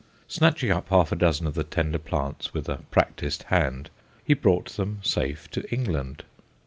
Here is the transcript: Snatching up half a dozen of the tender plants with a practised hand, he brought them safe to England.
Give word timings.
Snatching 0.27 0.71
up 0.71 0.89
half 0.89 1.11
a 1.11 1.15
dozen 1.15 1.45
of 1.45 1.53
the 1.53 1.63
tender 1.63 1.99
plants 1.99 2.55
with 2.55 2.67
a 2.67 2.77
practised 2.89 3.43
hand, 3.43 3.91
he 4.23 4.33
brought 4.33 4.69
them 4.69 4.97
safe 5.03 5.47
to 5.51 5.61
England. 5.71 6.23